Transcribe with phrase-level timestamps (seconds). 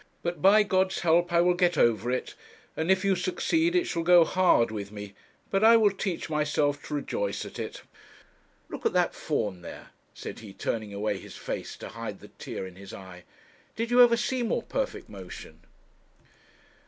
[0.23, 2.33] But, by God's help I will get over it;
[2.75, 5.13] and if you succeed it shall go hard with me,
[5.51, 7.83] but I will teach myself to rejoice at it.
[8.67, 12.65] Look at that fawn there,' said he, turning away his face to hide the tear
[12.65, 13.25] in his eye,
[13.75, 15.59] 'did you ever see more perfect motion?'